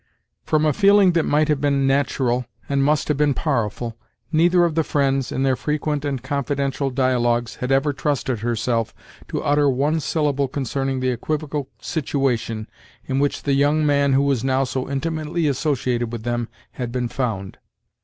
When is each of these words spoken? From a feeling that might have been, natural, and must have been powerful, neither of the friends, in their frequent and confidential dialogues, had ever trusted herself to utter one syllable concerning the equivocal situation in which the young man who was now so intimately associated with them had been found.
From 0.45 0.65
a 0.65 0.73
feeling 0.73 1.11
that 1.11 1.25
might 1.25 1.47
have 1.47 1.61
been, 1.61 1.85
natural, 1.85 2.47
and 2.67 2.83
must 2.83 3.07
have 3.07 3.17
been 3.17 3.35
powerful, 3.35 3.95
neither 4.31 4.65
of 4.65 4.73
the 4.73 4.83
friends, 4.83 5.31
in 5.31 5.43
their 5.43 5.55
frequent 5.55 6.03
and 6.03 6.23
confidential 6.23 6.89
dialogues, 6.89 7.57
had 7.57 7.71
ever 7.71 7.93
trusted 7.93 8.39
herself 8.39 8.95
to 9.27 9.43
utter 9.43 9.69
one 9.69 9.99
syllable 9.99 10.47
concerning 10.47 11.01
the 11.01 11.09
equivocal 11.11 11.69
situation 11.79 12.67
in 13.05 13.19
which 13.19 13.43
the 13.43 13.53
young 13.53 13.85
man 13.85 14.13
who 14.13 14.23
was 14.23 14.43
now 14.43 14.63
so 14.63 14.89
intimately 14.89 15.47
associated 15.47 16.11
with 16.11 16.23
them 16.23 16.47
had 16.71 16.91
been 16.91 17.07
found. 17.07 17.59